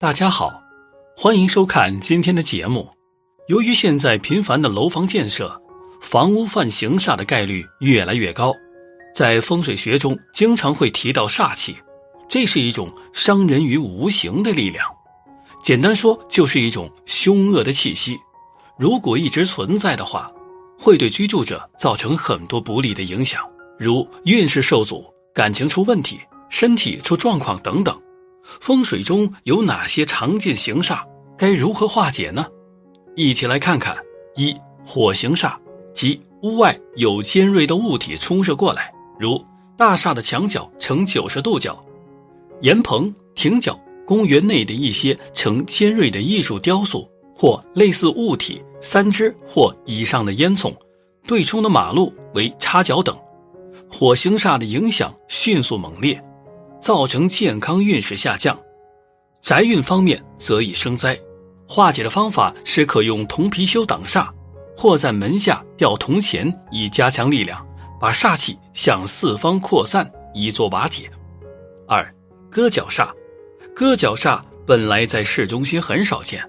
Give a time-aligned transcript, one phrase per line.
[0.00, 0.62] 大家好，
[1.14, 2.88] 欢迎收看今天的节目。
[3.48, 5.60] 由于现在频繁的楼房建设，
[6.00, 8.50] 房屋犯形煞的概率越来越高。
[9.14, 11.76] 在风水学中，经常会提到煞气，
[12.30, 14.86] 这是一种伤人于无形的力量。
[15.62, 18.18] 简单说，就是一种凶恶的气息。
[18.78, 20.32] 如果一直存在的话，
[20.78, 23.46] 会对居住者造成很多不利的影响，
[23.78, 28.00] 如运势受阻、感情出问题、身体出状况等等。
[28.42, 31.00] 风水中有哪些常见形煞？
[31.36, 32.46] 该如何化解呢？
[33.16, 33.96] 一起来看看：
[34.36, 34.54] 一、
[34.84, 35.54] 火形煞，
[35.94, 39.42] 即屋外有尖锐的物体冲射过来，如
[39.76, 41.82] 大厦的墙角呈九十度角、
[42.60, 50.74] 檐棚、亭角、公园内的一些呈尖锐的艺术雕塑或类似物体三只或以上的烟囱，
[51.26, 53.16] 对冲的马路为插角等。
[53.90, 56.22] 火形煞的影响迅速猛烈。
[56.80, 58.58] 造成健康运势下降，
[59.42, 61.18] 宅运方面则易生灾。
[61.68, 64.28] 化解的方法是可用铜貔貅挡煞，
[64.76, 67.64] 或在门下吊铜钱以加强力量，
[68.00, 71.08] 把煞气向四方扩散，以作瓦解。
[71.86, 72.04] 二，
[72.50, 73.10] 割角煞，
[73.74, 76.42] 割角煞本来在市中心很少见，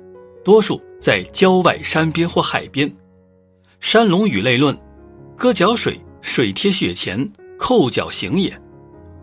[0.44, 2.90] 多数在郊外山边或海边。
[3.80, 4.76] 《山龙雨类论》：
[5.36, 8.61] 割角水，水贴血前，扣角行也。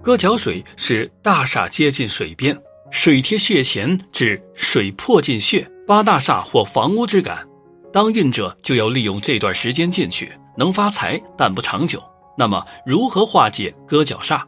[0.08, 2.58] 割角水是大厦接近水边，
[2.90, 7.46] 水贴血前指水迫进穴，八大厦或房屋之感。
[7.92, 12.02] 当运者就要利用这段时间进去，能发财但不长久。
[12.38, 14.40] 那么如何化解割角煞？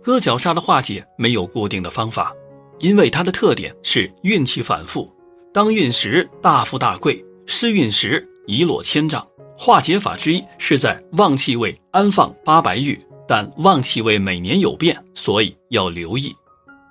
[0.00, 2.32] 割角煞的化解没有固定的方法，
[2.78, 5.12] 因为它的特点是运气反复，
[5.52, 9.26] 当运时大富大贵，失运时一落千丈。
[9.58, 12.96] 化解法之一是在旺气位安放八白玉。
[13.30, 16.34] 但旺气位每年有变，所以要留意。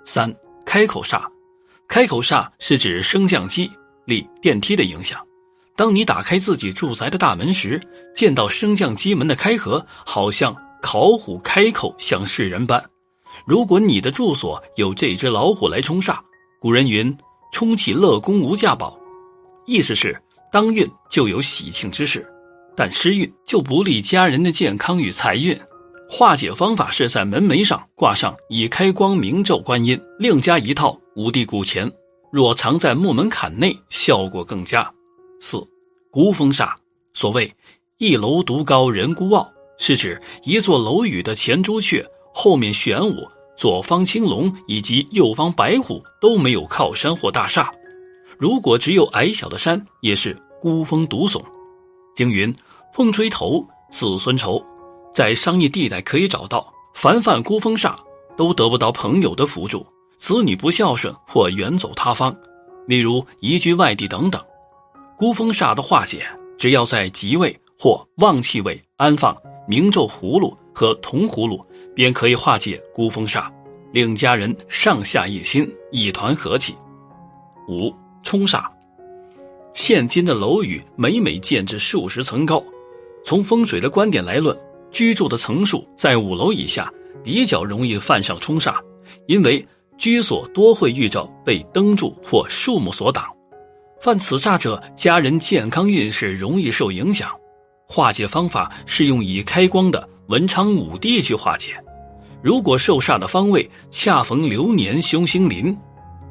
[0.06, 0.34] 三
[0.66, 1.28] 开口煞，
[1.86, 3.70] 开口煞是指升降机、
[4.06, 5.20] 立电梯的影响。
[5.76, 7.78] 当你打开自己住宅的大门时，
[8.16, 12.82] 见到升降机门的开合，好像烤虎开口向世人般。
[13.46, 16.20] 如果你的住所有这只老虎来冲煞，
[16.62, 17.14] 古人云
[17.52, 18.98] “冲起乐宫无价宝”，
[19.68, 20.18] 意思是
[20.54, 22.26] 当运就有喜庆之事，
[22.78, 25.60] 但失运就不利家人的健康与财运。
[26.12, 31.90] 化解方法是在门楣上挂上已开光明咒观音，另加一套五帝古钱，
[32.32, 34.92] 若藏在木门槛内，效果更佳。
[35.40, 35.64] 四，
[36.10, 36.74] 孤峰煞，
[37.14, 37.54] 所谓
[38.00, 42.04] 一楼独高人孤傲，是指一座楼宇的前朱雀、
[42.34, 43.14] 后面玄武、
[43.56, 47.72] 左方青龙以及右方白虎都没有靠山或大厦。
[48.40, 51.40] 如果只有矮小的山，也是孤峰独耸。
[52.16, 52.54] 经云：
[52.96, 54.60] 风吹头，子孙愁。
[55.14, 57.96] 在商业地带可以找到，凡犯孤峰煞，
[58.38, 59.86] 都得不到朋友的辅助，
[60.18, 62.36] 子女不孝顺或远走他方，
[62.88, 64.42] 例如移居外地等等。
[65.18, 66.24] 孤峰煞的化解，
[66.58, 69.36] 只要在吉位或旺气位安放
[69.68, 71.66] 明咒葫芦和铜葫芦，
[71.96, 73.50] 便可以化解孤峰煞，
[73.92, 76.76] 令家人上下一心，一团和气。
[77.68, 77.94] 五
[78.24, 78.66] 冲煞，
[79.74, 82.64] 现今的楼宇每每建至数十层高，
[83.26, 84.58] 从风水的观点来论。
[84.92, 86.92] 居住的层数在五楼以下，
[87.24, 88.76] 比较容易犯上冲煞，
[89.28, 89.66] 因为
[89.98, 93.26] 居所多会遇着被灯柱或树木所挡。
[94.02, 97.30] 犯此煞者，家人健康运势容易受影响。
[97.86, 101.76] 化解方法是用已开光的文昌五帝去化解。
[102.42, 105.76] 如果受煞的方位恰逢流年凶星临，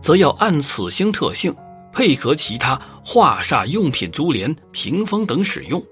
[0.00, 1.54] 则要按此星特性，
[1.92, 5.82] 配合其他化煞用品珠帘、屏风等使用。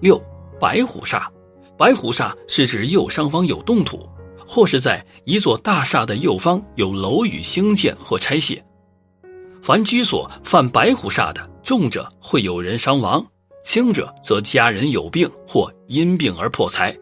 [0.00, 0.18] 六
[0.58, 1.26] 白虎煞。
[1.78, 4.08] 白虎煞是指右上方有动土，
[4.46, 8.62] 或是在一座大厦的右方有楼宇兴建或拆卸。
[9.62, 13.24] 凡居所犯白虎煞的，重者会有人伤亡，
[13.64, 16.96] 轻者则家人有病或因病而破财。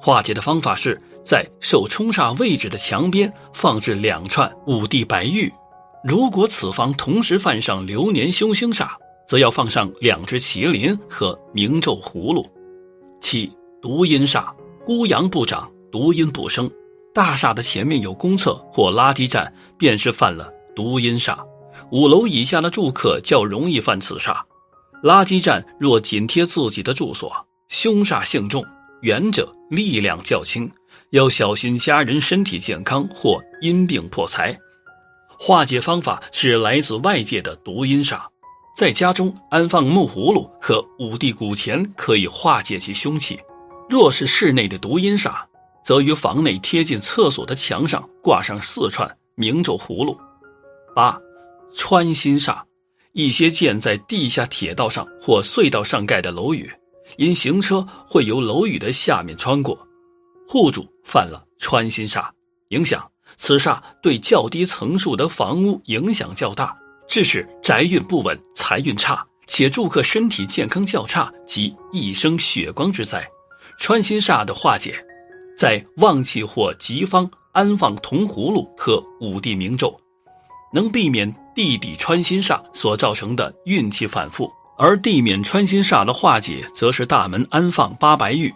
[0.00, 5.52] 化解的方法是在受冲煞位置的墙边放置两串五帝白玉。
[6.04, 8.88] 如果此方同时犯上流年凶星煞，
[9.28, 12.44] 则要放上两只麒麟和明咒葫芦。
[13.20, 13.52] 七。
[13.82, 14.54] 独阴煞，
[14.86, 16.70] 孤阳不长，独阴不生。
[17.12, 21.36] 大厦的前面有公厕或垃圾站，便是犯了独阴煞。
[21.90, 24.40] 五楼以下的住客较容易犯此煞。
[25.02, 27.32] 垃圾站若紧贴自己的住所，
[27.70, 28.62] 凶煞性重；
[29.00, 30.70] 远者力量较轻，
[31.10, 34.56] 要小心家人身体健康或因病破财。
[35.36, 38.20] 化解方法是来自外界的毒阴煞，
[38.76, 43.36] 在家中安放木葫芦和五帝古钱，可以化解其凶气。
[43.92, 45.42] 若是室内的独阴煞，
[45.84, 50.18] 则于房内贴近厕所的墙上挂上四串明咒葫芦。
[50.94, 51.20] 八，
[51.74, 52.62] 穿心煞，
[53.12, 56.72] 一些建在地下铁道上或隧道上盖的楼宇，
[57.18, 59.78] 因行车会由楼宇的下面穿过，
[60.48, 62.30] 户主犯了穿心煞，
[62.70, 63.06] 影响
[63.36, 66.74] 此煞对较低层数的房屋影响较大，
[67.06, 73.28] 致使宅运不稳、财运差，且住客身体健康较差及一生血光之灾。
[73.82, 74.94] 穿心煞的化解，
[75.58, 79.92] 在旺气或吉方安放铜葫芦和五帝明咒。
[80.72, 84.48] 能避免地底穿心煞所造成的运气反复，
[84.78, 88.54] 而地面穿心煞的化解，则是大门安放八白玉、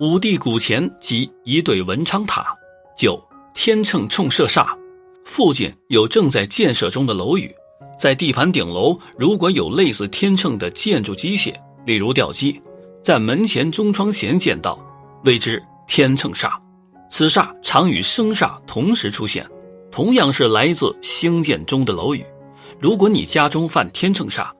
[0.00, 2.42] 五帝古钱及一对文昌塔。
[2.96, 3.22] 九
[3.52, 4.74] 天秤冲射煞，
[5.26, 7.54] 附近有正在建设中的楼宇，
[8.00, 11.54] 在地盘顶楼如果有类似天秤的建筑机械，
[11.84, 12.58] 例如吊机，
[13.02, 14.78] 在门前中窗前见到，
[15.24, 16.52] 谓之天秤煞。
[17.10, 19.46] 此煞常与生煞同时出现。
[19.90, 22.24] 同样是来自兴建中的楼宇，
[22.80, 24.50] 如果你家中犯天秤煞，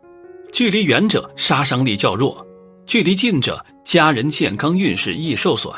[0.52, 2.46] 距离远者杀伤力较弱，
[2.84, 5.72] 距离近者家人健康运势易受损。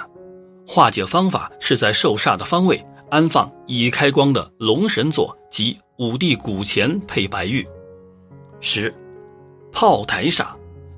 [0.66, 7.64] 化解方法是在受煞的方位安放已开光的龙神座及五帝古钱配白玉。
[8.60, 8.92] 十，
[9.70, 10.46] 炮台煞，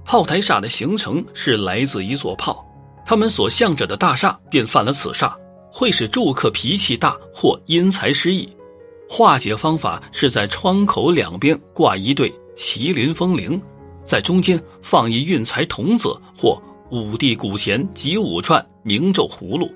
[0.06, 2.64] 炮台煞的形成是来自一座炮，
[3.04, 5.34] 他们所向着的大厦便犯了此煞。
[5.70, 8.48] 会使住客脾气大或因财失意，
[9.10, 13.60] 化解方法是在窗口两边挂一对麒麟风铃，
[14.02, 16.58] 在中间放一运财童子或
[16.90, 19.70] 五帝古钱及五串明咒葫芦。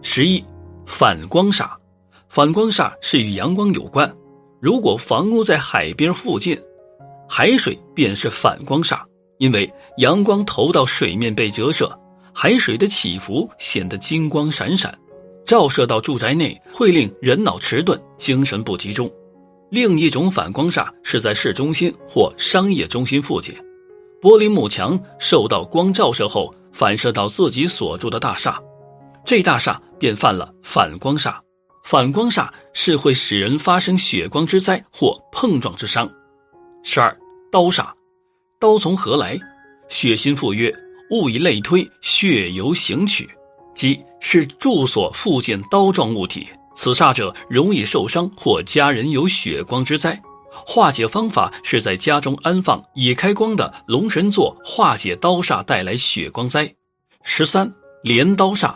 [0.00, 0.42] 十一，
[0.86, 1.68] 反光煞，
[2.30, 4.10] 反光煞是与阳光有关，
[4.58, 6.58] 如果房屋在海边附近，
[7.28, 9.00] 海水便是反光煞，
[9.38, 11.90] 因为阳光投到水面被折射。
[12.40, 14.96] 海水的起伏显得金光闪闪，
[15.44, 19.10] 照射到住宅内会令人脑迟钝、精神不集中。
[19.70, 23.52] 另一种反光煞是在市中心或商业中心附近，
[24.22, 28.62] 玻璃幕墙受到光照射后反射到自己所住的大厦，
[29.24, 31.34] 这大厦便犯了反光煞。
[31.82, 36.08] 反光煞是会使人发生血光之灾或碰撞之伤。
[36.84, 37.14] 十二
[37.50, 37.88] 刀煞，
[38.60, 39.38] 刀从何来？
[39.88, 40.72] 血心赴约。
[41.10, 43.26] 物以类推，血由行取，
[43.74, 50.20] 即是住所附近刀状物体，此煞者容易受伤或家人有血光之灾。
[50.50, 56.70] 化解方法是在家中安放已开光的龙神座，化解刀煞带来血光灾。
[57.22, 57.72] 十三
[58.02, 58.74] 镰刀煞，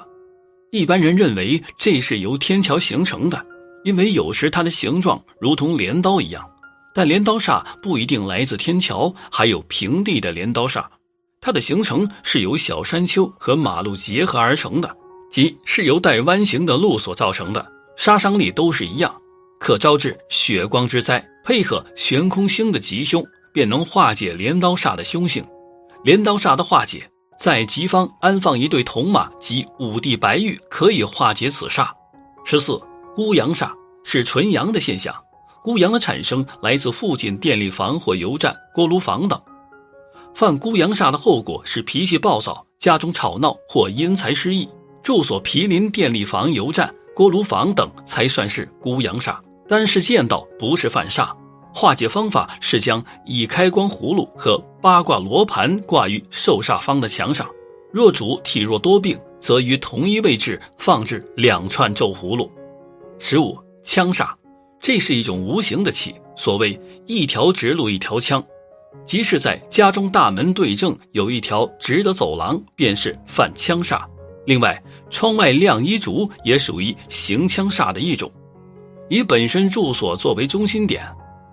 [0.70, 3.44] 一般人认为这是由天桥形成的，
[3.84, 6.49] 因为有时它的形状如同镰刀一样。
[6.94, 10.85] 但镰刀煞不一定来自天桥，还有平地的镰刀煞。
[11.41, 14.94] 它的形成是由小山丘和马路结合而成的，
[15.31, 17.67] 即是由带弯形的路所造成的，
[17.97, 19.12] 杀伤力都是一样，
[19.59, 21.25] 可招致血光之灾。
[21.44, 25.44] 配合悬空星的吉凶，便能化解镰刀煞的凶性。
[26.05, 27.03] 镰刀煞的化解，
[27.41, 31.89] 在吉方安放一对铜马及五帝白玉，可以化解此煞。
[32.44, 32.81] 十四
[33.17, 33.73] 孤阳煞
[34.05, 35.12] 是纯阳的现象，
[35.62, 39.41] 孤阳的产生来自附近电力房或油站、锅炉房等。
[40.35, 44.69] 犯孤阳煞的后果是脾气暴躁、家中吵闹或因财失意。
[45.03, 49.36] 住所毗邻电力房、油站、锅炉房等才算是孤阳煞。
[49.69, 51.31] 单是见到不是犯煞。
[51.75, 57.48] 化解方法是将已开光葫芦和八卦罗盘挂于受煞方的墙上。
[57.93, 62.51] 若主体弱多病，则于同一位置放置两串咒葫芦。
[63.19, 64.31] 十五枪煞，
[64.82, 68.44] 这是一种无形的气，所谓一条直路一条枪。
[69.06, 74.03] 即是在家中大门对正有一条直的走廊，便是犯枪煞。
[74.44, 78.31] 另外，窗外晾衣竹也属于行枪煞的一种。
[79.08, 81.06] 以本身住所作为中心点，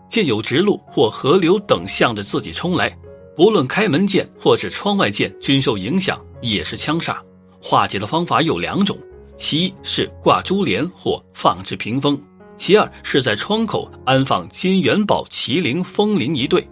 [0.09, 2.89] 见有直路或河流等向着自己冲来，
[3.35, 7.17] 不论开门见或是窗外见均受影响，也是枪煞。
[7.61, 8.97] 化解的方法有两种：
[9.37, 12.17] 其一是挂珠帘或放置屏风；
[12.59, 16.67] 其二是在窗口安放金元宝、麒麟、风铃一对。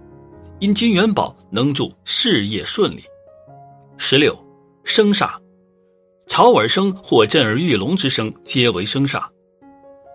[0.59, 3.01] 因金元宝能助事业顺利。
[3.97, 4.37] 十六
[4.83, 5.35] 生煞，
[6.27, 9.23] 吵耳声或震耳欲聋之声，皆为生煞。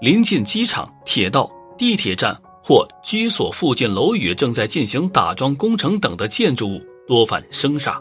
[0.03, 7.99] 临近机场、铁道、地铁站或居所附近楼宇正在进行打桩工程等的建筑物，多犯生煞，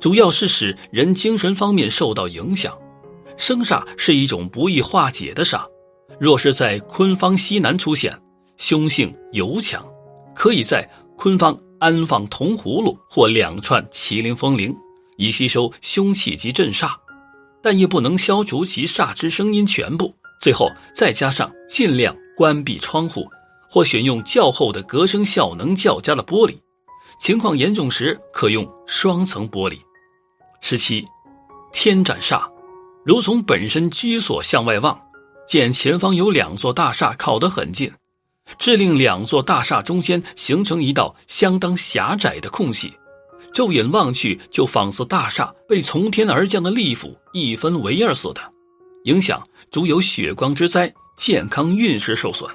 [0.00, 2.76] 主要是使人精神方面受到影响。
[3.36, 5.64] 生煞是一种不易化解的煞，
[6.20, 8.16] 若是在坤方西南出现，
[8.56, 9.84] 凶性尤强，
[10.34, 10.88] 可以在。
[11.20, 14.72] 坤方安放铜葫芦或两串麒麟风铃，
[15.16, 16.92] 以吸收凶气及镇煞，
[17.60, 20.14] 但亦不能消除其煞之声音全部。
[20.40, 23.26] 最后再加上尽量关闭窗户，
[23.68, 26.56] 或选用较厚的隔声效能较佳的玻璃，
[27.20, 29.76] 情况严重时可用双层玻璃。
[30.60, 31.04] 十七，
[31.72, 32.48] 天斩煞，
[33.04, 34.96] 如从本身居所向外望，
[35.48, 37.90] 见前方有两座大厦靠得很近，
[38.58, 42.92] 致令两座大厦中间形成一道相当狭窄的空隙，
[43.54, 48.42] 骤眼望去就仿似大厦被从天而降的利斧一分为二似的，
[49.04, 52.46] 影响足有血光之灾，健康运势受损。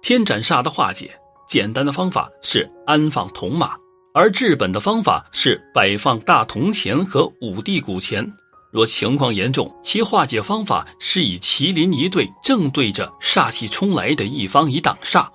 [0.00, 1.14] 天斩煞的化解，
[1.46, 3.76] 简单的方法是安放铜马，
[4.14, 8.26] 而治本的方法是摆放大铜钱和五帝古钱。
[8.70, 15.26] 若情况严重，其化解方法是以麒麟一对正对着煞气冲来的一方以挡煞。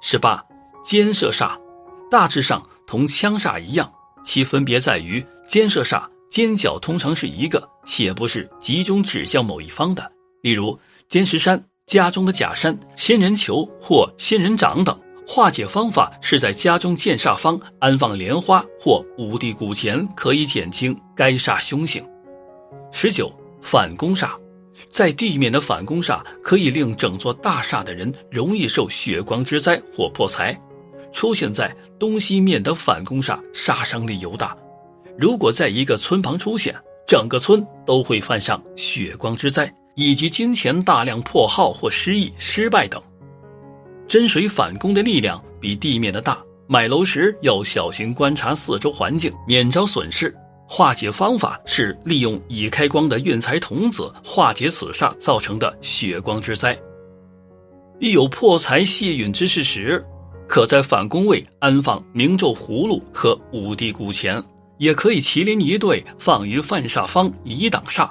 [0.00, 0.44] 十八，
[0.84, 1.58] 尖射煞，
[2.10, 3.90] 大致上同枪煞一样，
[4.24, 10.10] 其分别在于尖射煞尖角通常是一个，且不是集中指向某一方的，
[10.42, 11.62] 例如尖石山。
[11.86, 14.94] 家中的假山、仙人球或仙人掌等，
[15.26, 22.06] 化解方法是在家中见煞方安放莲花或五帝古钱，可以减轻该煞凶性。
[22.92, 24.30] 十九反攻煞，
[24.88, 30.58] 在地面的反攻煞可以令整座大厦的人容易受血光之灾或破财。
[31.12, 34.56] 出现在东西面的反攻煞，杀伤力尤大。
[35.18, 36.74] 如果在一个村旁出现，
[37.06, 39.72] 整个村都会犯上血光之灾。
[40.00, 43.02] 以及金钱大量破耗或失意、失败等，
[44.06, 46.40] 真水反攻的力量比地面的大。
[46.68, 50.32] 买楼时要小心观察四周环境，免遭损失。
[50.70, 56.78] 化解方法是利用已开光的运财童子化解此煞造成的血光之灾。
[57.98, 60.04] 一有破财泄运之事时，
[60.46, 64.40] 可在反宫位安放明咒葫芦和五帝古钱，
[64.76, 68.10] 也可以麒麟一对放于犯煞方以挡煞。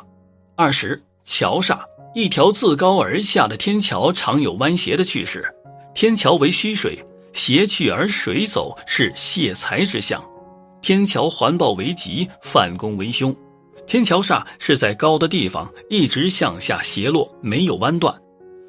[0.55, 1.01] 二十。
[1.29, 1.79] 桥煞，
[2.15, 5.45] 一条自高而下的天桥常有弯斜的趋势。
[5.93, 6.97] 天桥为虚水，
[7.33, 10.23] 斜去而水走，是泄财之象。
[10.87, 13.35] 天桥环抱为吉，犯宫为凶。
[13.85, 18.17] 天桥煞是在高的地方一直向下斜落，没有弯断。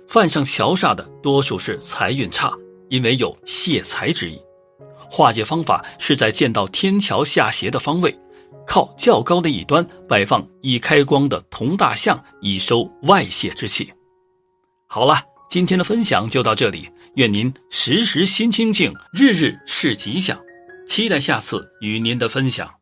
[0.09, 2.53] 犯上桥煞的多数是财运差，
[2.89, 4.37] 因为有泄财之意。
[5.09, 8.13] 化解方法是在见到天桥下斜的方位。
[8.67, 13.89] 靠较高的一端摆放已开光的铜大象，以收外泄之气。
[14.89, 20.37] 好了，今天的分享就到这里，愿您时时心清静，日日是吉祥。
[20.89, 22.78] 期待下次与您的分享。